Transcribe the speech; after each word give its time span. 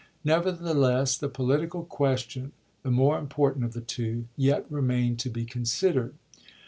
Nevertheless, 0.23 1.15
the 1.15 1.29
political 1.29 1.83
question, 1.85 2.53
the 2.81 2.89
more 2.89 3.19
im 3.19 3.27
portant 3.27 3.63
of 3.65 3.73
the 3.73 3.81
two, 3.81 4.25
yet 4.35 4.65
remained 4.71 5.19
to 5.19 5.29
be 5.29 5.45
considered. 5.45 6.15